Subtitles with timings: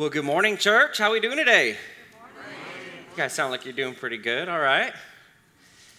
[0.00, 0.96] Well, good morning, church.
[0.96, 1.72] How are we doing today?
[1.72, 4.48] You guys sound like you're doing pretty good.
[4.48, 4.94] All right.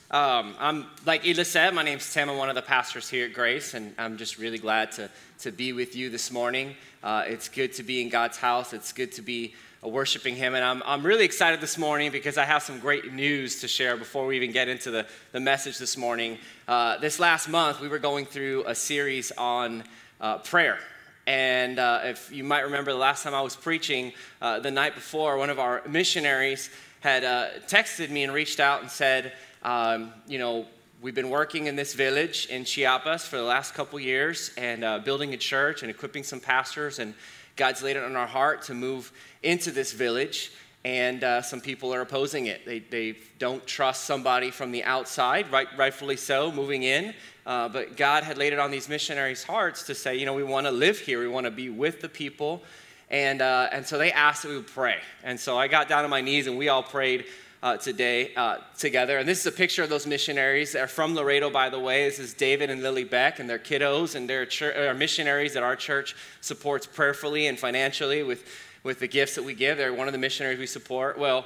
[0.10, 1.76] Um, I'm like Ela said.
[1.76, 2.28] My name's Tim.
[2.28, 5.08] I'm one of the pastors here at Grace, and I'm just really glad to
[5.42, 6.76] to be with you this morning.
[7.04, 8.73] Uh, it's good to be in God's house.
[8.73, 9.54] It's good to be
[9.84, 13.13] uh, worshiping Him, and I'm I'm really excited this morning because I have some great
[13.13, 16.39] news to share before we even get into the the message this morning.
[16.68, 19.83] Uh, this last month, we were going through a series on
[20.20, 20.79] uh, prayer.
[21.28, 24.96] And uh, if you might remember the last time I was preaching, uh, the night
[24.96, 26.70] before, one of our missionaries
[27.02, 30.65] had uh, texted me and reached out and said, um, you know,
[31.02, 35.00] we've been working in this village in Chiapas for the last couple years and uh,
[35.00, 37.14] building a church and equipping some pastors, and
[37.56, 39.12] God's laid it on our heart to move
[39.44, 40.52] into this village.
[40.84, 42.66] And uh, some people are opposing it.
[42.66, 47.14] They, they don't trust somebody from the outside, right, rightfully so, moving in.
[47.45, 50.44] Uh, but God had laid it on these missionaries' hearts to say, you know, we
[50.44, 52.64] want to live here, we want to be with the people.
[53.09, 54.98] And, uh, and so they asked that we would pray.
[55.23, 57.26] And so I got down on my knees and we all prayed
[57.64, 59.20] uh, today uh, together.
[59.20, 60.72] And this is a picture of those missionaries.
[60.72, 62.06] They're from Laredo, by the way.
[62.06, 65.76] This is David and Lily Beck and their kiddos, and they're, church, missionaries that our
[65.76, 68.45] church supports prayerfully and financially with,
[68.84, 69.78] with the gifts that we give.
[69.78, 71.18] They're one of the missionaries we support.
[71.18, 71.46] Well,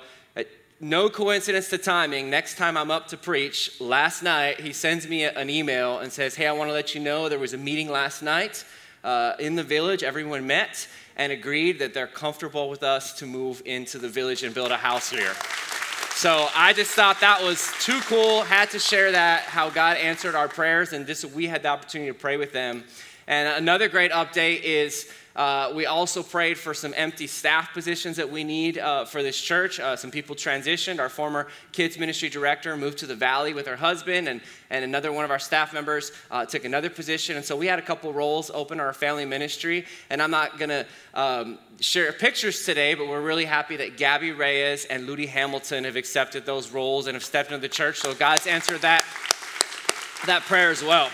[0.79, 2.29] no coincidence to timing.
[2.29, 6.35] Next time I'm up to preach, last night he sends me an email and says,
[6.35, 8.65] Hey, I want to let you know there was a meeting last night
[9.03, 10.03] uh, in the village.
[10.03, 14.53] Everyone met and agreed that they're comfortable with us to move into the village and
[14.53, 15.33] build a house here.
[16.15, 18.43] So I just thought that was too cool.
[18.43, 22.11] Had to share that, how God answered our prayers, and just we had the opportunity
[22.11, 22.83] to pray with them.
[23.27, 28.29] And another great update is uh, we also prayed for some empty staff positions that
[28.29, 29.79] we need uh, for this church.
[29.79, 30.99] Uh, some people transitioned.
[30.99, 35.11] Our former kids ministry director moved to the valley with her husband, and, and another
[35.11, 37.35] one of our staff members uh, took another position.
[37.35, 39.85] And so we had a couple roles open our family ministry.
[40.09, 44.31] And I'm not going to um, share pictures today, but we're really happy that Gabby
[44.31, 47.99] Reyes and Ludi Hamilton have accepted those roles and have stepped into the church.
[47.99, 49.03] So God's answered that,
[50.25, 51.09] that prayer as well.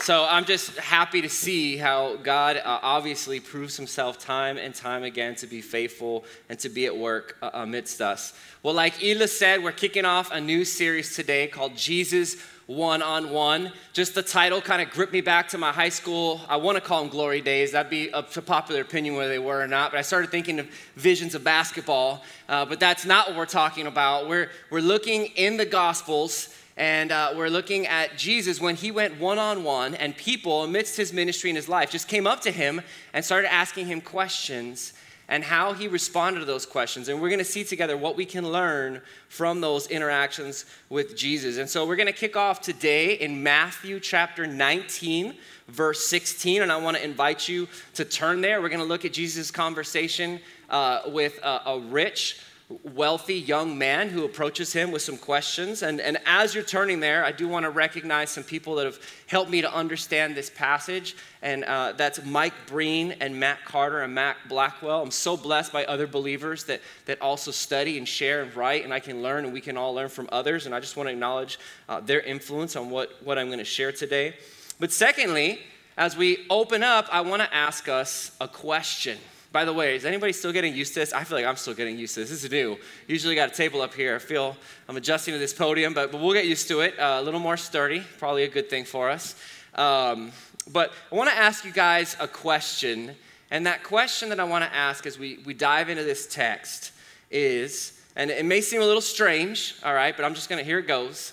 [0.00, 5.02] So I'm just happy to see how God uh, obviously proves himself time and time
[5.02, 8.32] again to be faithful and to be at work uh, amidst us.
[8.62, 12.36] Well, like Ela said, we're kicking off a new series today called Jesus
[12.66, 13.72] One on One.
[13.94, 16.40] Just the title kind of gripped me back to my high school.
[16.48, 17.72] I want to call them glory days.
[17.72, 19.90] That'd be a popular opinion whether they were or not.
[19.90, 22.22] But I started thinking of visions of basketball.
[22.48, 24.28] Uh, but that's not what we're talking about.
[24.28, 29.18] We're, we're looking in the Gospels and uh, we're looking at Jesus when he went
[29.18, 32.50] one on one, and people amidst his ministry and his life just came up to
[32.50, 32.82] him
[33.14, 34.92] and started asking him questions
[35.28, 37.08] and how he responded to those questions.
[37.08, 41.56] And we're going to see together what we can learn from those interactions with Jesus.
[41.56, 45.34] And so we're going to kick off today in Matthew chapter 19,
[45.68, 46.62] verse 16.
[46.62, 48.60] And I want to invite you to turn there.
[48.60, 50.38] We're going to look at Jesus' conversation
[50.70, 55.82] uh, with a, a rich wealthy young man who approaches him with some questions.
[55.82, 58.98] And, and as you're turning there, I do want to recognize some people that have
[59.28, 61.16] helped me to understand this passage.
[61.42, 65.00] And uh, that's Mike Breen and Matt Carter and Matt Blackwell.
[65.00, 68.92] I'm so blessed by other believers that, that also study and share and write, and
[68.92, 70.66] I can learn and we can all learn from others.
[70.66, 73.64] And I just want to acknowledge uh, their influence on what, what I'm going to
[73.64, 74.34] share today.
[74.80, 75.60] But secondly,
[75.96, 79.18] as we open up, I want to ask us a question.
[79.56, 81.14] By the way, is anybody still getting used to this?
[81.14, 82.28] I feel like I'm still getting used to this.
[82.28, 82.76] This is new.
[83.06, 84.14] Usually got a table up here.
[84.14, 84.54] I feel
[84.86, 86.98] I'm adjusting to this podium, but, but we'll get used to it.
[86.98, 89.34] Uh, a little more sturdy, probably a good thing for us.
[89.74, 90.30] Um,
[90.70, 93.12] but I want to ask you guys a question.
[93.50, 96.92] And that question that I want to ask as we, we dive into this text
[97.30, 100.66] is, and it may seem a little strange, all right, but I'm just going to,
[100.66, 101.32] here it goes.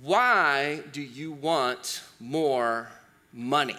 [0.00, 2.88] Why do you want more
[3.34, 3.76] money?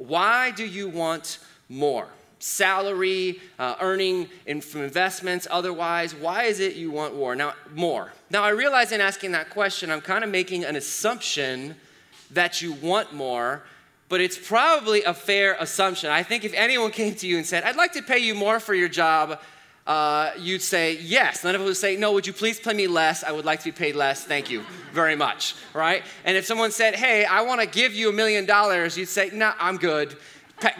[0.00, 2.08] Why do you want more?
[2.38, 7.36] Salary, uh, earning in, from investments, otherwise, why is it you want more?
[7.36, 8.10] Now, more.
[8.30, 11.76] Now, I realize in asking that question, I'm kind of making an assumption
[12.30, 13.62] that you want more,
[14.08, 16.10] but it's probably a fair assumption.
[16.10, 18.58] I think if anyone came to you and said, I'd like to pay you more
[18.58, 19.38] for your job,
[19.90, 21.42] uh, you'd say yes.
[21.42, 23.24] None of us would say, no, would you please pay me less?
[23.24, 24.22] I would like to be paid less.
[24.22, 26.04] Thank you very much, right?
[26.24, 29.30] And if someone said, hey, I want to give you a million dollars, you'd say,
[29.32, 30.16] no, nah, I'm good.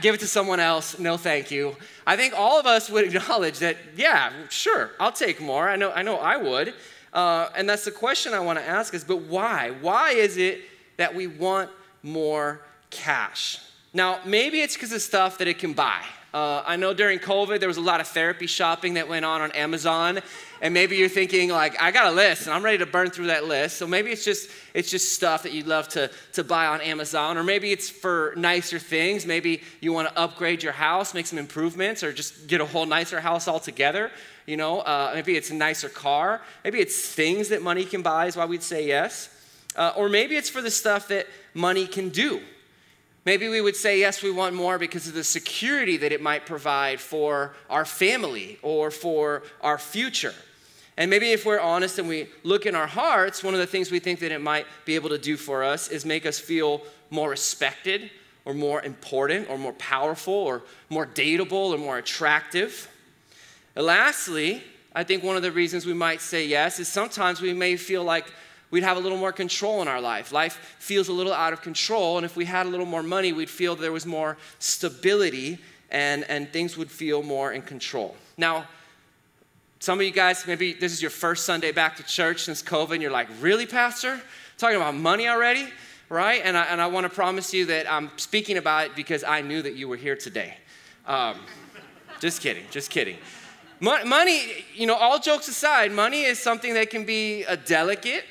[0.00, 1.00] Give it to someone else.
[1.00, 1.74] No, thank you.
[2.06, 5.68] I think all of us would acknowledge that, yeah, sure, I'll take more.
[5.68, 6.72] I know I, know I would.
[7.12, 9.72] Uh, and that's the question I want to ask is, but why?
[9.80, 10.60] Why is it
[10.98, 11.68] that we want
[12.04, 12.60] more
[12.90, 13.58] cash?
[13.92, 17.58] Now, maybe it's because of stuff that it can buy Uh, I know during COVID
[17.58, 20.20] there was a lot of therapy shopping that went on on Amazon,
[20.62, 23.26] and maybe you're thinking like, I got a list and I'm ready to burn through
[23.28, 23.78] that list.
[23.78, 27.36] So maybe it's just it's just stuff that you'd love to to buy on Amazon,
[27.36, 29.26] or maybe it's for nicer things.
[29.26, 32.86] Maybe you want to upgrade your house, make some improvements, or just get a whole
[32.86, 34.12] nicer house altogether.
[34.46, 36.42] You know, uh, maybe it's a nicer car.
[36.62, 38.26] Maybe it's things that money can buy.
[38.26, 39.30] Is why we'd say yes.
[39.74, 42.40] Uh, or maybe it's for the stuff that money can do.
[43.24, 46.46] Maybe we would say, yes, we want more because of the security that it might
[46.46, 50.34] provide for our family or for our future.
[50.96, 53.90] And maybe if we're honest and we look in our hearts, one of the things
[53.90, 56.82] we think that it might be able to do for us is make us feel
[57.10, 58.10] more respected
[58.44, 62.88] or more important or more powerful or more dateable or more attractive.
[63.76, 64.62] And lastly,
[64.94, 68.02] I think one of the reasons we might say yes is sometimes we may feel
[68.02, 68.26] like
[68.70, 70.32] we'd have a little more control in our life.
[70.32, 73.32] Life feels a little out of control, and if we had a little more money,
[73.32, 75.58] we'd feel there was more stability
[75.90, 78.14] and, and things would feel more in control.
[78.36, 78.66] Now,
[79.80, 82.92] some of you guys, maybe this is your first Sunday back to church since COVID,
[82.92, 84.20] and you're like, really, Pastor?
[84.58, 85.66] Talking about money already?
[86.10, 86.42] Right?
[86.44, 89.40] And I, and I want to promise you that I'm speaking about it because I
[89.40, 90.56] knew that you were here today.
[91.06, 91.36] Um,
[92.20, 93.16] just kidding, just kidding.
[93.80, 98.24] Money, you know, all jokes aside, money is something that can be a delicate,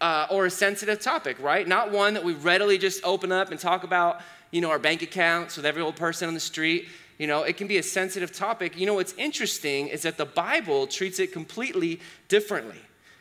[0.00, 1.66] uh, or a sensitive topic, right?
[1.66, 5.02] Not one that we readily just open up and talk about, you know, our bank
[5.02, 6.88] accounts with every old person on the street.
[7.18, 8.78] You know, it can be a sensitive topic.
[8.78, 12.78] You know, what's interesting is that the Bible treats it completely differently.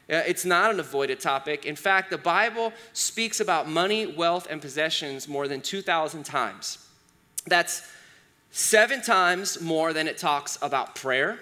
[0.09, 1.65] Uh, it's not an avoided topic.
[1.65, 6.77] In fact, the Bible speaks about money, wealth, and possessions more than 2,000 times.
[7.45, 7.81] That's
[8.51, 11.39] seven times more than it talks about prayer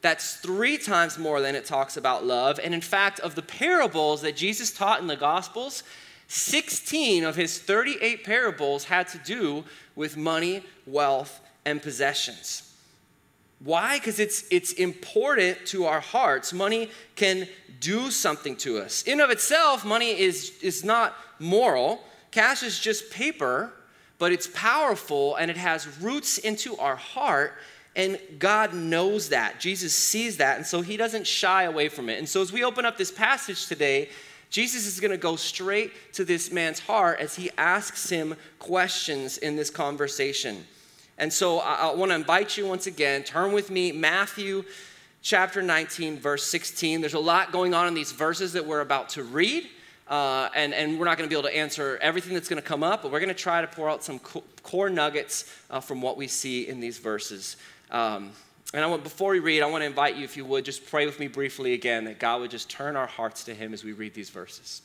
[0.00, 2.60] that's three times more than it talks about love.
[2.62, 5.82] And in fact, of the parables that Jesus taught in the Gospels,
[6.28, 9.64] 16 of his 38 parables had to do
[9.96, 12.64] with money, wealth, and possessions.
[13.60, 13.98] Why?
[13.98, 16.52] Because it's, it's important to our hearts.
[16.52, 17.48] Money can
[17.80, 19.02] do something to us.
[19.02, 22.04] In of itself, money is, is not moral.
[22.30, 23.72] Cash is just paper,
[24.18, 27.54] but it's powerful and it has roots into our heart
[27.98, 29.58] and God knows that.
[29.58, 30.56] Jesus sees that.
[30.56, 32.18] And so he doesn't shy away from it.
[32.18, 34.08] And so as we open up this passage today,
[34.50, 39.36] Jesus is going to go straight to this man's heart as he asks him questions
[39.38, 40.64] in this conversation.
[41.18, 44.62] And so I, I want to invite you once again, turn with me, Matthew
[45.20, 47.00] chapter 19, verse 16.
[47.00, 49.66] There's a lot going on in these verses that we're about to read.
[50.06, 52.66] Uh, and, and we're not going to be able to answer everything that's going to
[52.66, 54.18] come up, but we're going to try to pour out some
[54.62, 57.56] core nuggets uh, from what we see in these verses.
[57.90, 58.32] Um,
[58.74, 60.86] and I want, before we read, I want to invite you, if you would, just
[60.86, 63.82] pray with me briefly again that God would just turn our hearts to Him as
[63.82, 64.82] we read these verses.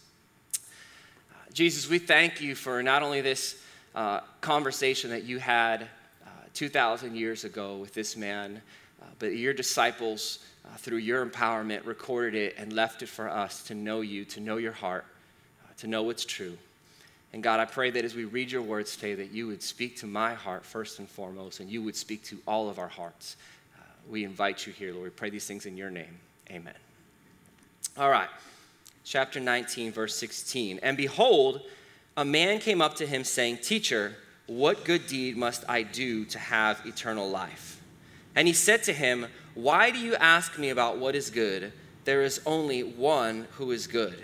[0.56, 3.62] Uh, Jesus, we thank you for not only this
[3.94, 5.84] uh, conversation that you had
[6.26, 8.62] uh, 2,000 years ago with this man,
[9.02, 13.64] uh, but your disciples, uh, through your empowerment, recorded it and left it for us
[13.64, 15.06] to know you, to know your heart,
[15.78, 16.58] to know what's true.
[17.33, 19.97] And God, I pray that as we read your words today, that you would speak
[19.97, 23.38] to my heart first and foremost, and you would speak to all of our hearts.
[23.75, 25.06] Uh, we invite you here, Lord.
[25.06, 26.19] We pray these things in your name.
[26.51, 26.75] Amen.
[27.97, 28.30] All right,
[29.03, 30.80] chapter 19, verse 16.
[30.83, 31.62] And behold,
[32.15, 34.15] a man came up to him saying, Teacher,
[34.45, 37.81] what good deed must I do to have eternal life?
[38.35, 39.25] And he said to him,
[39.56, 41.74] Why do you ask me about what is good?
[42.06, 44.24] There is only one who is good.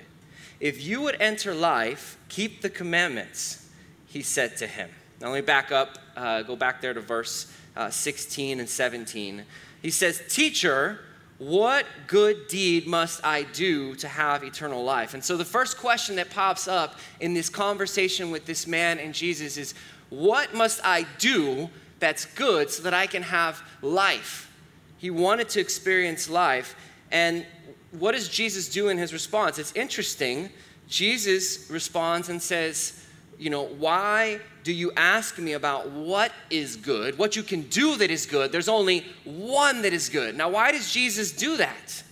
[0.59, 3.69] If you would enter life, keep the commandments,
[4.07, 4.89] he said to him.
[5.21, 9.44] Now, let me back up, uh, go back there to verse uh, 16 and 17.
[9.81, 10.99] He says, Teacher,
[11.37, 15.13] what good deed must I do to have eternal life?
[15.13, 19.13] And so the first question that pops up in this conversation with this man and
[19.13, 19.73] Jesus is,
[20.09, 24.51] What must I do that's good so that I can have life?
[24.97, 26.75] He wanted to experience life.
[27.11, 27.45] And
[27.92, 29.58] what does Jesus do in his response?
[29.58, 30.50] It's interesting.
[30.88, 33.06] Jesus responds and says,
[33.38, 37.96] You know, why do you ask me about what is good, what you can do
[37.98, 38.52] that is good?
[38.52, 40.36] There's only one that is good.
[40.36, 42.04] Now, why does Jesus do that?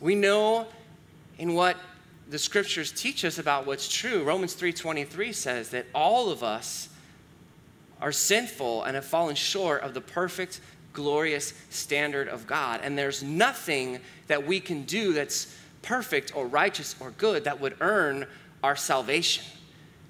[0.00, 0.66] We know
[1.38, 1.76] in what
[2.28, 4.24] the scriptures teach us about what's true.
[4.24, 6.88] Romans 3:23 says that all of us
[8.00, 10.60] are sinful and have fallen short of the perfect
[10.92, 12.80] glorious standard of God.
[12.82, 17.76] And there's nothing that we can do that's perfect or righteous or good that would
[17.80, 18.26] earn
[18.62, 19.44] our salvation.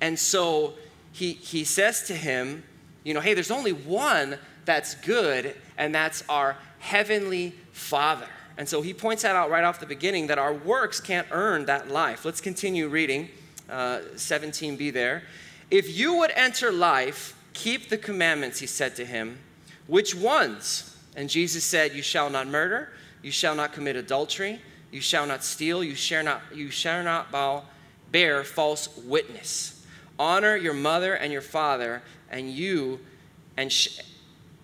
[0.00, 0.74] And so
[1.12, 2.64] he, he says to him,
[3.04, 8.28] you know, hey, there's only one that's good, and that's our heavenly Father.
[8.58, 11.66] And so he points that out right off the beginning that our works can't earn
[11.66, 12.24] that life.
[12.24, 13.28] Let's continue reading
[13.68, 15.24] uh, 17b there.
[15.70, 19.38] If you would enter life, keep the commandments, he said to him
[19.86, 20.96] Which ones?
[21.16, 24.60] And Jesus said, You shall not murder, you shall not commit adultery,
[24.90, 27.64] you shall not steal, you shall not, you shall not bow,
[28.10, 29.84] bear false witness.
[30.18, 33.00] Honor your mother and your father, and you
[33.56, 34.00] and sh-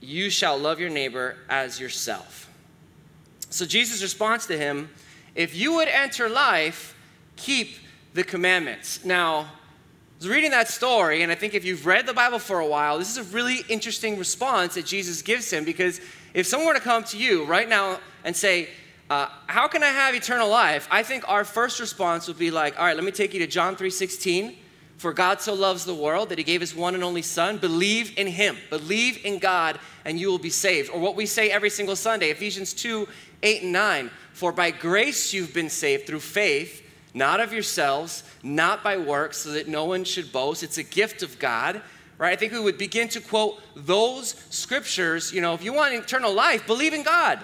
[0.00, 2.50] you shall love your neighbor as yourself.
[3.50, 4.90] So Jesus responds to him,
[5.34, 6.94] If you would enter life,
[7.36, 7.76] keep
[8.14, 9.04] the commandments.
[9.04, 9.48] Now,
[10.18, 12.66] I was reading that story, and I think if you've read the Bible for a
[12.66, 16.00] while, this is a really interesting response that Jesus gives him because
[16.34, 18.68] if someone were to come to you right now and say,
[19.10, 20.88] uh, how can I have eternal life?
[20.90, 23.46] I think our first response would be like, all right, let me take you to
[23.46, 24.56] John 3:16.
[24.96, 27.58] For God so loves the world that he gave his one and only son.
[27.58, 28.56] Believe in him.
[28.70, 30.90] Believe in God and you will be saved.
[30.90, 33.06] Or what we say every single Sunday, Ephesians 2,
[33.44, 34.10] 8 and 9.
[34.32, 36.82] For by grace you've been saved through faith,
[37.14, 40.62] not of yourselves, not by works, so that no one should boast.
[40.62, 41.82] It's a gift of God.
[42.18, 42.32] Right?
[42.32, 45.32] I think we would begin to quote those scriptures.
[45.32, 47.38] You know, if you want eternal life, believe in God.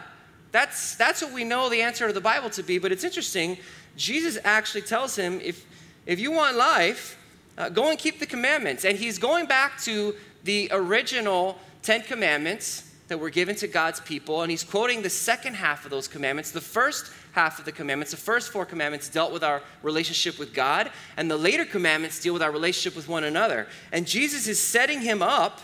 [0.50, 2.78] That's, that's what we know the answer of the Bible to be.
[2.78, 3.58] But it's interesting.
[3.96, 5.64] Jesus actually tells him if,
[6.06, 7.18] if you want life,
[7.56, 8.84] uh, go and keep the commandments.
[8.84, 14.42] And he's going back to the original Ten Commandments that were given to God's people,
[14.42, 16.50] and he's quoting the second half of those commandments.
[16.50, 20.54] The first half of the commandments, the first four commandments, dealt with our relationship with
[20.54, 23.66] God, and the later commandments deal with our relationship with one another.
[23.92, 25.60] And Jesus is setting him up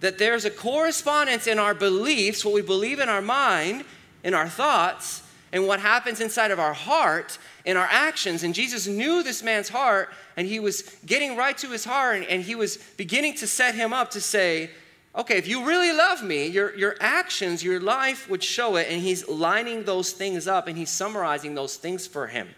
[0.00, 3.84] that there's a correspondence in our beliefs, what we believe in our mind,
[4.22, 8.42] in our thoughts, and what happens inside of our heart in our actions.
[8.42, 12.42] And Jesus knew this man's heart, and he was getting right to his heart, and,
[12.42, 14.70] he was beginning to set him up to say,
[15.16, 18.88] okay, if you really love me, your, your actions, your life would show it.
[18.90, 22.48] And he's lining those things up and he's summarizing those things for him.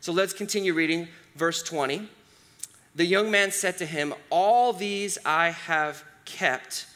[0.00, 2.08] So let's continue reading verse 20.
[2.94, 6.86] The young man said to him, All these I have kept.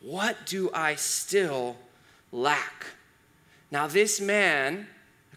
[0.00, 1.76] What do I still
[2.30, 2.86] lack?
[3.70, 4.86] Now, this man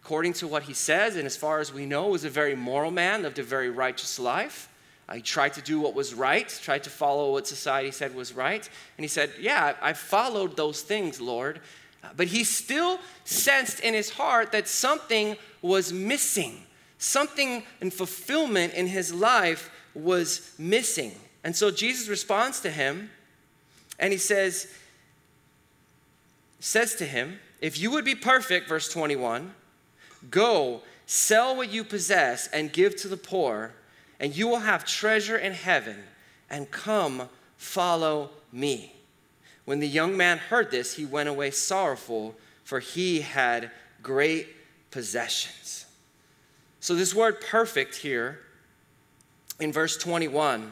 [0.06, 2.92] according to what he says, and as far as we know, was a very moral
[2.92, 4.70] man, lived a very righteous life.
[5.14, 8.68] He tried to do what was right, tried to follow what society said was right.
[8.98, 11.62] And he said, Yeah, I followed those things, Lord.
[12.16, 16.64] But he still sensed in his heart that something was missing.
[16.98, 21.14] Something in fulfillment in his life was missing.
[21.44, 23.10] And so Jesus responds to him
[24.00, 24.68] and he says,
[26.60, 29.54] says to him, If you would be perfect, verse 21,
[30.32, 33.74] Go, sell what you possess and give to the poor,
[34.20, 35.98] and you will have treasure in heaven,
[36.50, 38.94] and come, follow me.
[39.66, 44.48] When the young man heard this, he went away sorrowful, for he had great
[44.92, 45.86] possessions.
[46.80, 48.40] So, this word perfect here
[49.60, 50.72] in verse 21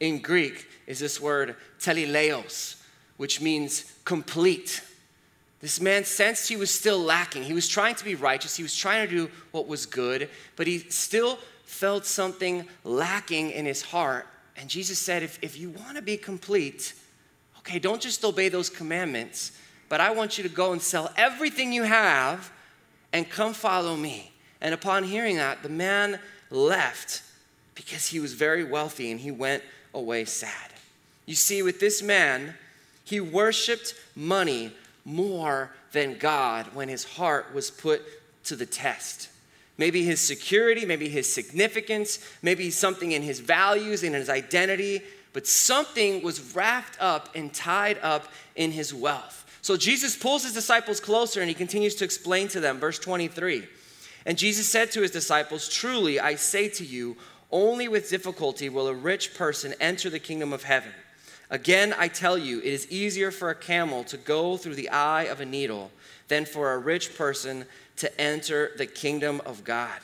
[0.00, 2.82] in Greek is this word teleios,
[3.16, 4.82] which means complete
[5.60, 7.42] this man sensed he was still lacking.
[7.42, 10.66] He was trying to be righteous, he was trying to do what was good, but
[10.66, 11.38] he still
[11.76, 14.26] felt something lacking in his heart.
[14.56, 16.94] And Jesus said, If, if you want to be complete,
[17.58, 19.52] okay, don't just obey those commandments,
[19.88, 22.50] but I want you to go and sell everything you have
[23.12, 24.32] and come follow me.
[24.60, 26.18] And upon hearing that, the man
[26.50, 27.22] left
[27.74, 30.72] because he was very wealthy and he went away sad.
[31.26, 32.54] You see, with this man,
[33.04, 34.72] he worshiped money
[35.04, 38.02] more than God when his heart was put
[38.44, 39.28] to the test.
[39.78, 45.02] Maybe his security, maybe his significance, maybe something in his values, in his identity,
[45.32, 49.44] but something was wrapped up and tied up in his wealth.
[49.60, 53.66] So Jesus pulls his disciples closer and he continues to explain to them, verse 23.
[54.24, 57.16] And Jesus said to his disciples, Truly, I say to you,
[57.50, 60.92] only with difficulty will a rich person enter the kingdom of heaven.
[61.48, 65.24] Again, I tell you, it is easier for a camel to go through the eye
[65.24, 65.92] of a needle
[66.28, 67.66] than for a rich person
[67.96, 69.98] to enter the kingdom of God.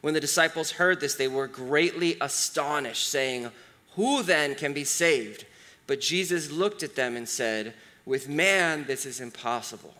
[0.00, 3.50] When the disciples heard this, they were greatly astonished, saying,
[3.94, 5.46] Who then can be saved?
[5.86, 7.74] But Jesus looked at them and said,
[8.04, 9.94] With man, this is impossible,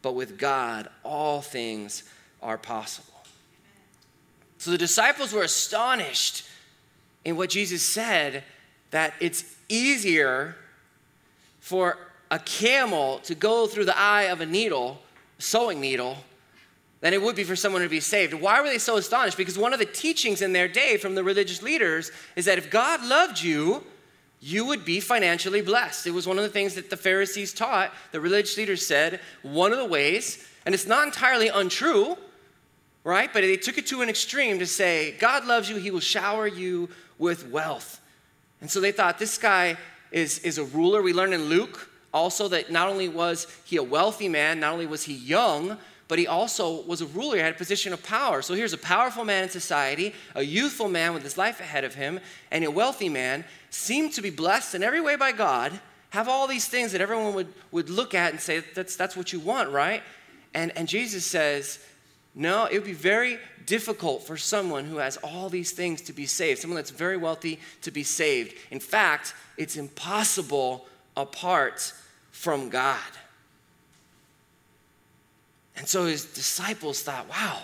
[0.00, 2.04] but with God, all things
[2.40, 3.14] are possible.
[4.58, 6.44] So the disciples were astonished
[7.24, 8.44] in what Jesus said
[8.90, 10.56] that it's easier
[11.60, 11.98] for
[12.30, 15.00] a camel to go through the eye of a needle,
[15.38, 16.18] sewing needle,
[17.00, 18.34] than it would be for someone to be saved.
[18.34, 19.36] Why were they so astonished?
[19.36, 22.70] Because one of the teachings in their day from the religious leaders is that if
[22.70, 23.84] God loved you,
[24.40, 26.06] you would be financially blessed.
[26.06, 27.92] It was one of the things that the Pharisees taught.
[28.12, 32.16] The religious leaders said one of the ways, and it's not entirely untrue,
[33.04, 33.32] right?
[33.32, 36.46] But they took it to an extreme to say, God loves you, he will shower
[36.46, 36.88] you
[37.18, 38.00] with wealth.
[38.60, 39.76] And so they thought this guy
[40.10, 41.02] is, is a ruler.
[41.02, 44.86] We learn in Luke also that not only was he a wealthy man, not only
[44.86, 48.42] was he young, but he also was a ruler, he had a position of power.
[48.42, 51.94] So here's a powerful man in society, a youthful man with his life ahead of
[51.94, 52.18] him,
[52.50, 55.78] and a wealthy man, seemed to be blessed in every way by God,
[56.10, 59.32] have all these things that everyone would, would look at and say, that's, that's what
[59.32, 60.02] you want, right?
[60.54, 61.78] And, and Jesus says,
[62.34, 66.24] no, it would be very difficult for someone who has all these things to be
[66.24, 68.54] saved, someone that's very wealthy to be saved.
[68.70, 70.86] In fact, it's impossible
[71.16, 71.92] apart
[72.30, 72.98] from God.
[75.78, 77.62] And so his disciples thought, wow,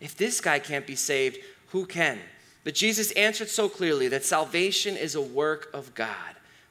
[0.00, 1.38] if this guy can't be saved,
[1.68, 2.18] who can?
[2.64, 6.14] But Jesus answered so clearly that salvation is a work of God.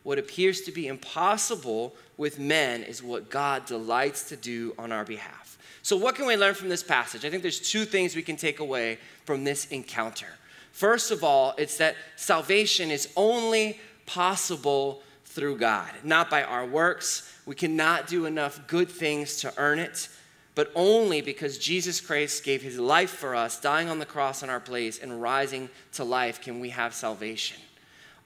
[0.03, 5.05] What appears to be impossible with men is what God delights to do on our
[5.05, 5.57] behalf.
[5.81, 7.25] So, what can we learn from this passage?
[7.25, 10.27] I think there's two things we can take away from this encounter.
[10.71, 17.31] First of all, it's that salvation is only possible through God, not by our works.
[17.45, 20.09] We cannot do enough good things to earn it,
[20.55, 24.49] but only because Jesus Christ gave his life for us, dying on the cross in
[24.49, 27.57] our place and rising to life, can we have salvation.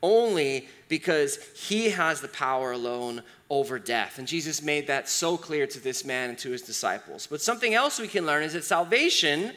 [0.01, 4.19] Only because he has the power alone over death.
[4.19, 7.27] And Jesus made that so clear to this man and to his disciples.
[7.27, 9.53] But something else we can learn is that salvation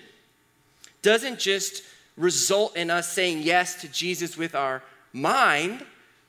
[1.03, 1.83] doesn't just
[2.17, 4.83] result in us saying yes to Jesus with our
[5.13, 5.85] mind,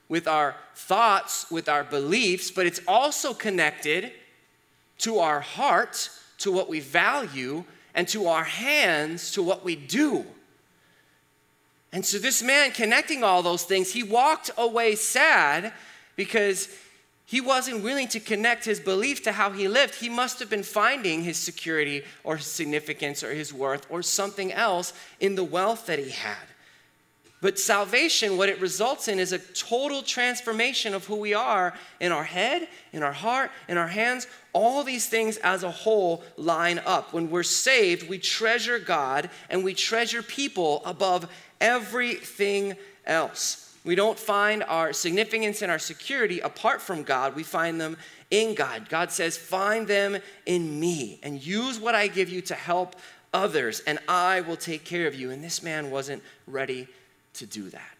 [0.09, 4.11] with our thoughts, with our beliefs, but it's also connected
[4.99, 7.63] to our heart, to what we value,
[7.93, 10.25] and to our hands, to what we do.
[11.91, 15.73] And so, this man connecting all those things, he walked away sad
[16.15, 16.69] because
[17.25, 19.95] he wasn't willing to connect his belief to how he lived.
[19.95, 24.53] He must have been finding his security or his significance or his worth or something
[24.53, 26.37] else in the wealth that he had.
[27.39, 32.11] But salvation, what it results in is a total transformation of who we are in
[32.11, 34.25] our head, in our heart, in our hands.
[34.53, 37.13] All these things as a whole line up.
[37.13, 41.29] When we're saved, we treasure God and we treasure people above
[41.61, 42.75] everything
[43.05, 43.75] else.
[43.85, 47.35] We don't find our significance and our security apart from God.
[47.35, 47.97] We find them
[48.31, 48.89] in God.
[48.89, 50.17] God says, Find them
[50.47, 52.95] in me and use what I give you to help
[53.31, 55.29] others, and I will take care of you.
[55.29, 56.87] And this man wasn't ready
[57.37, 57.97] to do that.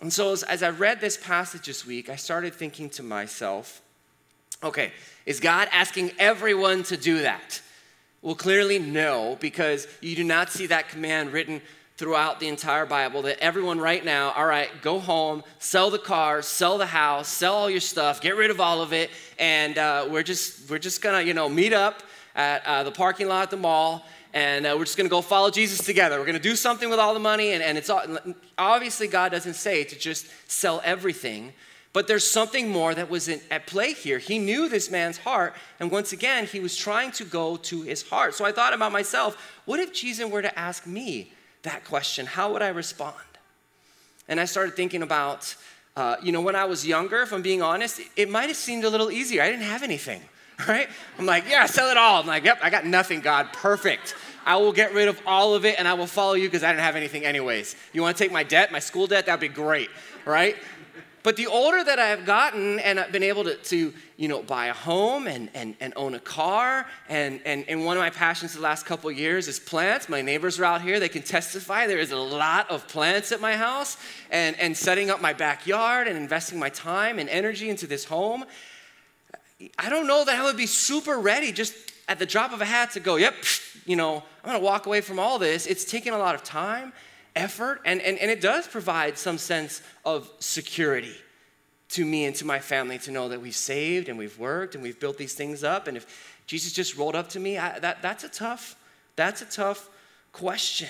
[0.00, 3.82] And so, as, as I read this passage this week, I started thinking to myself,
[4.62, 4.92] okay,
[5.26, 7.60] is God asking everyone to do that?
[8.22, 11.60] Well, clearly, no, because you do not see that command written
[11.96, 16.42] throughout the entire Bible that everyone right now, all right, go home, sell the car,
[16.42, 20.06] sell the house, sell all your stuff, get rid of all of it, and uh,
[20.08, 22.04] we're just we're just gonna you know meet up
[22.36, 25.50] at uh, the parking lot at the mall, and uh, we're just gonna go follow
[25.50, 26.18] Jesus together.
[26.18, 28.02] We're gonna do something with all the money, and, and it's all,
[28.56, 31.52] obviously God doesn't say to just sell everything.
[31.92, 34.18] But there's something more that was in, at play here.
[34.18, 38.08] He knew this man's heart, and once again, he was trying to go to his
[38.08, 38.34] heart.
[38.34, 42.52] So I thought about myself what if Jesus were to ask me, that question how
[42.52, 43.16] would I respond?
[44.28, 45.56] And I started thinking about,
[45.96, 48.84] uh, you know, when I was younger, if I'm being honest, it might have seemed
[48.84, 49.42] a little easier.
[49.42, 50.20] I didn't have anything,
[50.68, 50.88] right?
[51.18, 52.20] I'm like, yeah, sell it all.
[52.20, 54.14] I'm like, yep, I got nothing, God, perfect.
[54.44, 56.70] I will get rid of all of it and I will follow you because I
[56.72, 57.76] didn't have anything anyways.
[57.92, 59.26] You want to take my debt, my school debt?
[59.26, 59.90] That'd be great,
[60.24, 60.56] right?
[61.22, 64.66] But the older that I've gotten and I've been able to, to you know, buy
[64.66, 68.54] a home and, and, and own a car, and, and, and one of my passions
[68.54, 70.08] the last couple years is plants.
[70.08, 71.86] My neighbors are out here, they can testify.
[71.86, 73.98] There is a lot of plants at my house,
[74.30, 78.44] and, and setting up my backyard and investing my time and energy into this home.
[79.78, 81.74] I don't know that I would be super ready just
[82.08, 83.34] at the drop of a hat to go, yep,
[83.84, 85.66] you know, I'm gonna walk away from all this.
[85.66, 86.92] It's taken a lot of time
[87.36, 91.14] effort, and, and, and it does provide some sense of security
[91.90, 94.82] to me and to my family to know that we've saved and we've worked and
[94.82, 95.86] we've built these things up.
[95.86, 98.76] And if Jesus just rolled up to me, I, that, that's a tough,
[99.16, 99.88] that's a tough
[100.32, 100.88] question.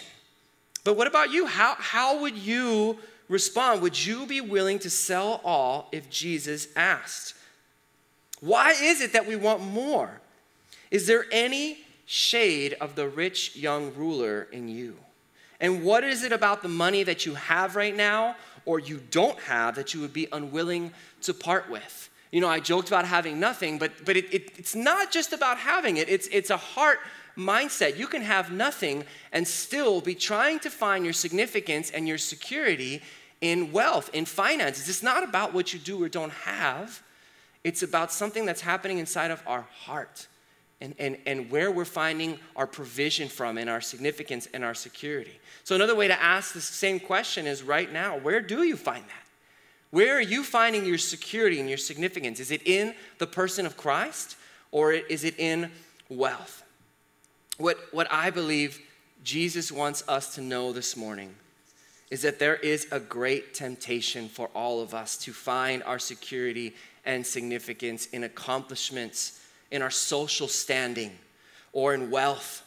[0.85, 1.46] But what about you?
[1.46, 3.83] How, how would you respond?
[3.83, 7.35] Would you be willing to sell all if Jesus asked?
[8.40, 10.20] Why is it that we want more?
[10.90, 14.96] Is there any shade of the rich young ruler in you?
[15.61, 19.38] And what is it about the money that you have right now or you don't
[19.40, 22.09] have that you would be unwilling to part with?
[22.31, 25.59] You know, I joked about having nothing, but, but it, it, it's not just about
[25.59, 27.01] having it, it's, it's a heart
[27.37, 27.96] mindset.
[27.96, 33.01] You can have nothing and still be trying to find your significance and your security
[33.40, 34.88] in wealth, in finances.
[34.88, 37.03] It's not about what you do or don't have,
[37.64, 40.29] it's about something that's happening inside of our heart
[40.81, 45.40] and, and, and where we're finding our provision from and our significance and our security.
[45.64, 49.05] So, another way to ask the same question is right now, where do you find
[49.05, 49.27] that?
[49.90, 52.40] Where are you finding your security and your significance?
[52.40, 54.37] Is it in the person of Christ
[54.71, 55.71] or is it in
[56.09, 56.62] wealth?
[57.57, 58.81] What, what I believe
[59.25, 61.35] Jesus wants us to know this morning
[62.11, 66.75] is that there is a great temptation for all of us to find our security
[67.09, 69.40] and significance in accomplishments,
[69.71, 71.11] in our social standing,
[71.73, 72.62] or in wealth.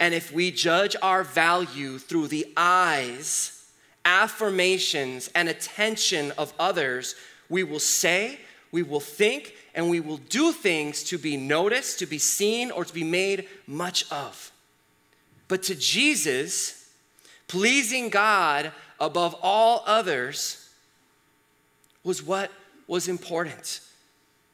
[0.00, 3.70] And if we judge our value through the eyes,
[4.04, 7.14] affirmations, and attention of others,
[7.48, 8.40] we will say,
[8.72, 12.84] we will think, and we will do things to be noticed, to be seen, or
[12.84, 14.50] to be made much of.
[15.46, 16.90] But to Jesus,
[17.46, 20.68] pleasing God above all others
[22.02, 22.50] was what
[22.86, 23.80] was important.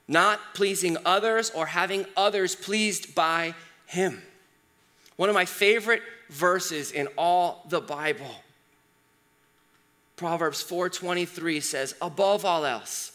[0.09, 3.55] Not pleasing others or having others pleased by
[3.87, 4.23] Him.
[5.17, 8.43] One of my favorite verses in all the Bible.
[10.17, 13.13] Proverbs 4:23 says, "Above all else,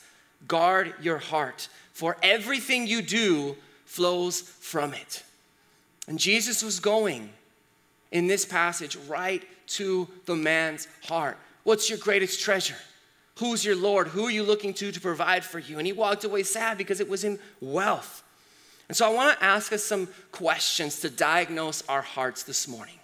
[0.48, 5.24] guard your heart, for everything you do flows from it."
[6.08, 7.34] And Jesus was going
[8.12, 11.38] in this passage right to the man's heart.
[11.64, 12.78] What's your greatest treasure?
[13.40, 14.08] Who's your Lord?
[14.10, 15.78] Who are you looking to to provide for you?
[15.78, 18.24] And he walked away sad because it was in wealth.
[18.88, 23.00] And so I want to ask us some questions to diagnose our hearts this morning.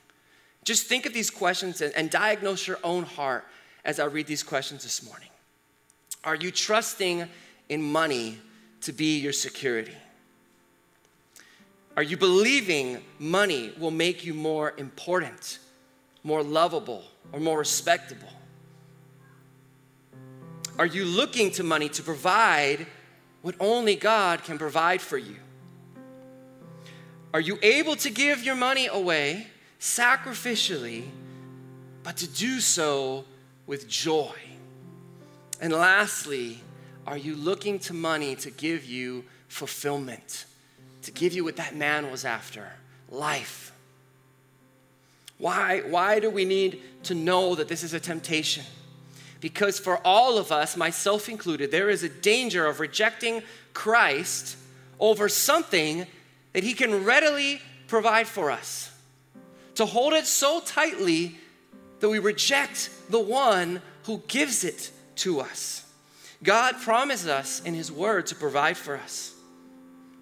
[0.64, 3.46] Just think of these questions and, and diagnose your own heart
[3.84, 5.30] as I read these questions this morning.
[6.24, 7.28] Are you trusting
[7.70, 8.38] in money
[8.82, 9.96] to be your security?
[11.98, 15.60] Are you believing money will make you more important,
[16.24, 18.30] more lovable, or more respectable?
[20.82, 22.88] Are you looking to money to provide
[23.44, 25.36] what only God can provide for you?
[27.36, 29.46] Are you able to give your money away
[29.80, 31.04] sacrificially,
[32.02, 33.26] but to do so
[33.68, 34.34] with joy?
[35.62, 36.62] And lastly,
[37.06, 40.48] are you looking to money to give you fulfillment?
[41.04, 42.72] to give you what that man was after
[43.10, 43.72] life.
[45.38, 48.64] Why, why do we need to know that this is a temptation?
[49.42, 54.56] Because for all of us, myself included, there is a danger of rejecting Christ
[55.00, 56.08] over something
[56.54, 58.90] that he can readily provide for us.
[59.76, 61.36] To hold it so tightly
[62.00, 65.86] that we reject the one who gives it to us.
[66.44, 69.34] God promises us in his word to provide for us.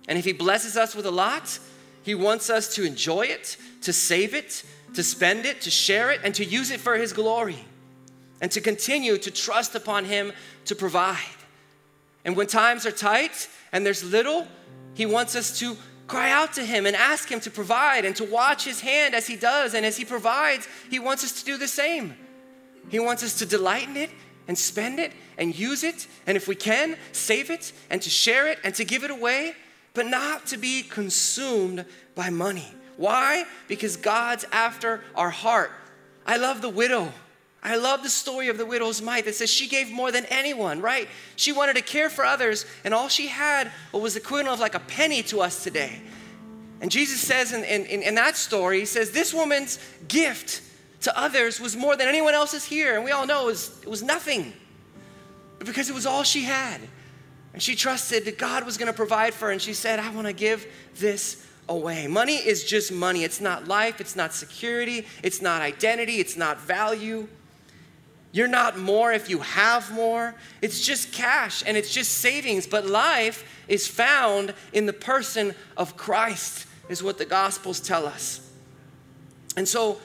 [0.09, 1.59] And if He blesses us with a lot,
[2.03, 4.63] He wants us to enjoy it, to save it,
[4.95, 7.63] to spend it, to share it, and to use it for His glory,
[8.41, 10.31] and to continue to trust upon Him
[10.65, 11.17] to provide.
[12.25, 14.47] And when times are tight and there's little,
[14.93, 15.75] He wants us to
[16.07, 19.27] cry out to Him and ask Him to provide and to watch His hand as
[19.27, 19.73] He does.
[19.73, 22.15] And as He provides, He wants us to do the same.
[22.89, 24.09] He wants us to delight in it
[24.47, 28.47] and spend it and use it, and if we can, save it and to share
[28.47, 29.53] it and to give it away
[29.93, 32.67] but not to be consumed by money.
[32.97, 33.45] Why?
[33.67, 35.71] Because God's after our heart.
[36.25, 37.11] I love the widow.
[37.61, 40.81] I love the story of the widow's mite that says she gave more than anyone,
[40.81, 41.09] right?
[41.35, 44.75] She wanted to care for others, and all she had was the equivalent of like
[44.75, 46.01] a penny to us today.
[46.81, 50.61] And Jesus says in, in, in that story, He says, This woman's gift
[51.01, 52.95] to others was more than anyone else's here.
[52.95, 54.53] And we all know it was, it was nothing
[55.59, 56.79] because it was all she had.
[57.53, 59.51] And she trusted that God was going to provide for her.
[59.51, 62.07] And she said, I want to give this away.
[62.07, 63.23] Money is just money.
[63.23, 67.27] It's not life, it's not security, it's not identity, it's not value.
[68.31, 70.35] You're not more if you have more.
[70.61, 72.67] It's just cash and it's just savings.
[72.67, 78.47] But life is found in the person of Christ, is what the Gospels tell us.
[79.57, 79.99] And so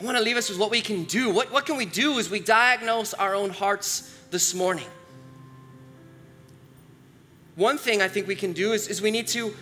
[0.00, 1.30] I want to leave us with what we can do.
[1.30, 4.86] What, what can we do as we diagnose our own hearts this morning?
[7.56, 9.54] one thing I think we can do is, is we need to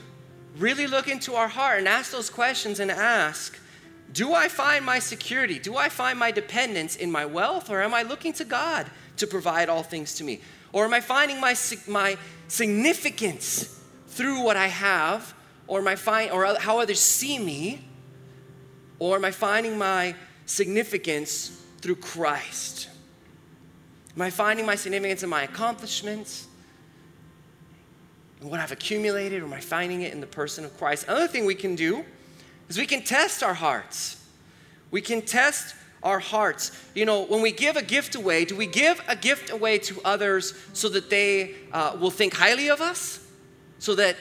[0.58, 3.58] really look into our heart and ask those questions and ask,
[4.14, 5.58] do I find my security?
[5.58, 7.68] Do I find my dependence in my wealth?
[7.68, 10.40] Or am I looking to God to provide all things to me?
[10.72, 11.56] Or am I finding my,
[11.88, 15.34] my significance through what I have?
[15.66, 17.84] Or, am I find, or how others see me?
[19.00, 20.14] Or am I finding my
[20.46, 22.88] significance through Christ?
[24.14, 26.46] Am I finding my significance in my accomplishments?
[28.40, 31.06] what I've accumulated, or am I finding it in the person of Christ?
[31.08, 32.04] Another thing we can do
[32.68, 34.22] is we can test our hearts.
[34.90, 36.70] We can test our hearts.
[36.94, 40.00] You know, when we give a gift away, do we give a gift away to
[40.04, 43.26] others so that they uh, will think highly of us?
[43.78, 44.16] So that,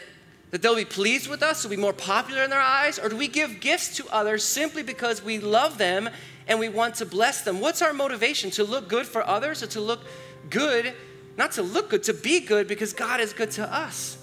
[0.52, 3.00] that they'll be pleased with us, so be more popular in their eyes?
[3.00, 6.10] Or do we give gifts to others simply because we love them
[6.48, 7.60] and we want to bless them.
[7.60, 8.52] What's our motivation?
[8.52, 10.02] To look good for others or to look
[10.50, 10.94] good,
[11.38, 14.18] not to look good, to be good because God is good to us?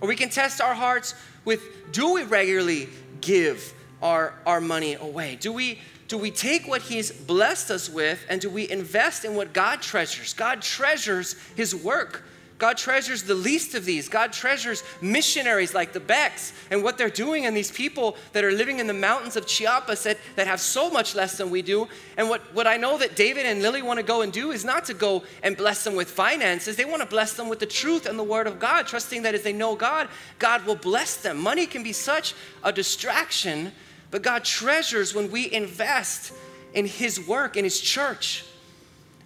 [0.00, 2.88] Or we can test our hearts with do we regularly
[3.20, 5.36] give our, our money away?
[5.36, 9.36] Do we do we take what he's blessed us with and do we invest in
[9.36, 10.34] what God treasures?
[10.34, 12.24] God treasures his work.
[12.60, 14.08] God treasures the least of these.
[14.08, 18.52] God treasures missionaries like the Becks and what they're doing and these people that are
[18.52, 21.88] living in the mountains of Chiapas that, that have so much less than we do.
[22.18, 24.62] And what, what I know that David and Lily want to go and do is
[24.64, 26.76] not to go and bless them with finances.
[26.76, 29.34] They want to bless them with the truth and the word of God, trusting that
[29.34, 31.40] as they know God, God will bless them.
[31.40, 33.72] Money can be such a distraction,
[34.10, 36.34] but God treasures when we invest
[36.74, 38.44] in His work, in His church.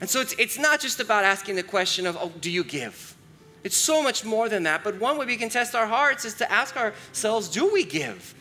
[0.01, 3.13] And so it's, it's not just about asking the question of, oh, do you give?
[3.64, 4.85] It's so much more than that.
[4.85, 8.35] But one way we can test our hearts is to ask ourselves do we give?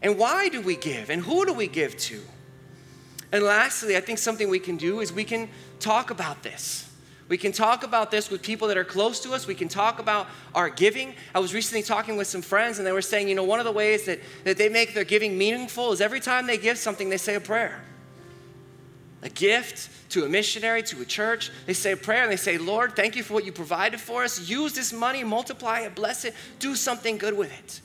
[0.00, 1.10] And why do we give?
[1.10, 2.20] And who do we give to?
[3.32, 5.48] And lastly, I think something we can do is we can
[5.80, 6.84] talk about this.
[7.28, 9.46] We can talk about this with people that are close to us.
[9.46, 11.14] We can talk about our giving.
[11.34, 13.66] I was recently talking with some friends, and they were saying, you know, one of
[13.66, 17.10] the ways that, that they make their giving meaningful is every time they give something,
[17.10, 17.82] they say a prayer.
[19.22, 21.50] A gift, to a missionary, to a church.
[21.66, 24.22] They say a prayer and they say, Lord, thank you for what you provided for
[24.22, 24.48] us.
[24.48, 27.80] Use this money, multiply it, bless it, do something good with it.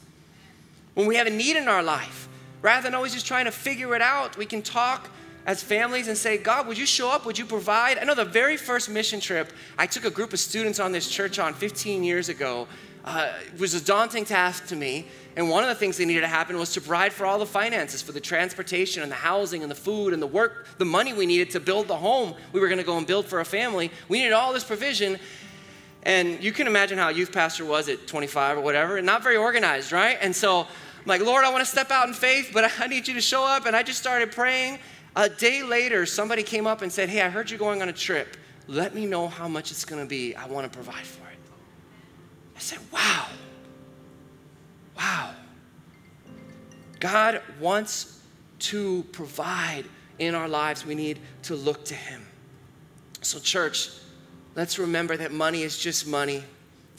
[0.94, 2.30] When we have a need in our life,
[2.62, 5.10] rather than always just trying to figure it out, we can talk
[5.46, 7.26] as families and say, God, would you show up?
[7.26, 7.98] Would you provide?
[7.98, 11.10] I know the very first mission trip I took a group of students on this
[11.10, 12.68] church on 15 years ago
[13.06, 15.08] uh, was a daunting task to me.
[15.36, 17.46] And one of the things that needed to happen was to provide for all the
[17.46, 21.12] finances, for the transportation and the housing and the food and the work, the money
[21.12, 23.46] we needed to build the home we were going to go and build for a
[23.46, 23.92] family.
[24.08, 25.20] We needed all this provision.
[26.04, 29.24] And you can imagine how a youth pastor was at 25 or whatever, and not
[29.24, 30.18] very organized, right?
[30.22, 30.68] And so I'm
[31.06, 33.46] like, Lord, I want to step out in faith, but I need you to show
[33.46, 33.66] up.
[33.66, 34.80] And I just started praying.
[35.16, 37.94] A day later, somebody came up and said, Hey, I heard you're going on a
[37.94, 38.36] trip.
[38.68, 40.36] Let me know how much it's going to be.
[40.36, 41.23] I want to provide for it.
[42.64, 43.28] Said, Wow.
[44.98, 45.34] Wow.
[47.00, 48.22] God wants
[48.60, 49.86] to provide
[50.20, 50.86] in our lives.
[50.86, 52.26] We need to look to Him.
[53.22, 53.90] So, church,
[54.56, 56.44] let's remember that money is just money.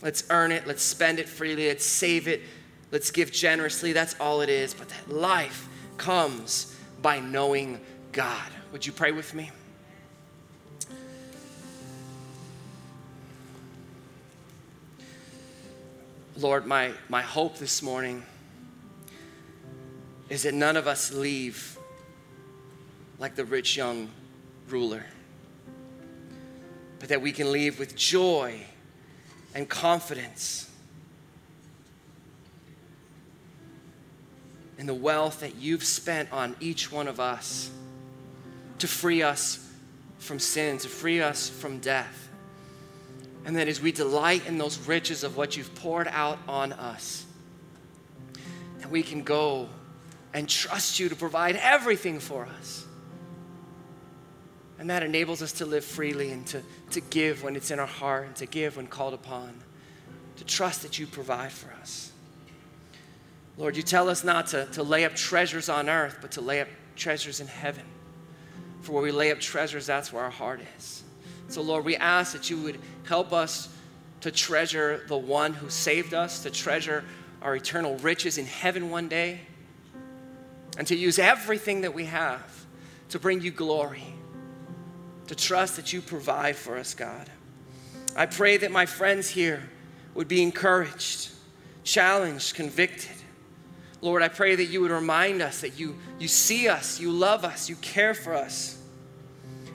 [0.02, 2.42] Let's earn it, let's spend it freely, let's save it,
[2.90, 3.92] let's give generously.
[3.92, 4.74] That's all it is.
[4.74, 7.80] But that life comes by knowing
[8.12, 8.50] God.
[8.72, 9.50] Would you pray with me?
[16.36, 18.24] Lord, my, my hope this morning
[20.28, 21.78] is that none of us leave
[23.20, 24.10] like the rich young
[24.68, 25.04] ruler,
[26.98, 28.60] but that we can leave with joy
[29.54, 30.68] and confidence
[34.76, 37.70] in the wealth that you've spent on each one of us
[38.80, 39.70] to free us
[40.18, 42.23] from sin, to free us from death.
[43.44, 47.26] And that as we delight in those riches of what you've poured out on us,
[48.78, 49.68] that we can go
[50.32, 52.86] and trust you to provide everything for us.
[54.78, 57.86] And that enables us to live freely and to, to give when it's in our
[57.86, 59.54] heart and to give when called upon,
[60.36, 62.10] to trust that you provide for us.
[63.56, 66.60] Lord, you tell us not to, to lay up treasures on earth, but to lay
[66.60, 67.84] up treasures in heaven.
[68.80, 71.03] For where we lay up treasures, that's where our heart is.
[71.48, 73.68] So, Lord, we ask that you would help us
[74.22, 77.04] to treasure the one who saved us, to treasure
[77.42, 79.40] our eternal riches in heaven one day,
[80.78, 82.64] and to use everything that we have
[83.10, 84.04] to bring you glory,
[85.26, 87.30] to trust that you provide for us, God.
[88.16, 89.68] I pray that my friends here
[90.14, 91.30] would be encouraged,
[91.82, 93.10] challenged, convicted.
[94.00, 97.44] Lord, I pray that you would remind us that you, you see us, you love
[97.44, 98.78] us, you care for us.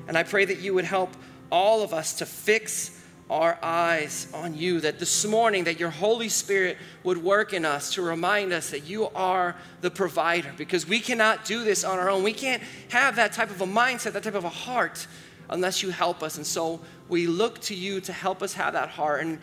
[0.08, 1.12] And I pray that you would help
[1.52, 2.96] all of us to fix
[3.30, 7.94] our eyes on you that this morning that your holy spirit would work in us
[7.94, 12.10] to remind us that you are the provider because we cannot do this on our
[12.10, 12.24] own.
[12.24, 15.06] We can't have that type of a mindset that type of a heart
[15.50, 16.38] unless you help us.
[16.38, 19.22] And so we look to you to help us have that heart.
[19.22, 19.40] And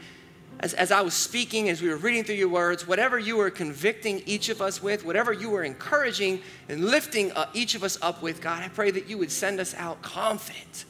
[0.60, 3.50] as, as i was speaking as we were reading through your words whatever you were
[3.50, 7.98] convicting each of us with whatever you were encouraging and lifting uh, each of us
[8.00, 10.86] up with god i pray that you would send us out confident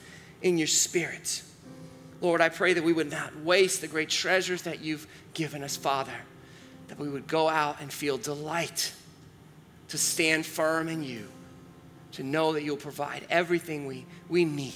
[0.46, 1.42] in your spirit.
[2.20, 5.76] Lord, I pray that we would not waste the great treasures that you've given us,
[5.76, 6.14] Father,
[6.88, 8.92] that we would go out and feel delight
[9.88, 11.28] to stand firm in you,
[12.12, 14.72] to know that you'll provide everything we, we need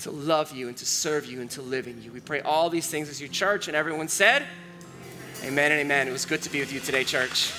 [0.00, 2.12] to love you and to serve you and to live in you.
[2.12, 4.44] We pray all these things as your church, and everyone said,
[5.44, 6.08] Amen and amen.
[6.08, 7.52] It was good to be with you today, church.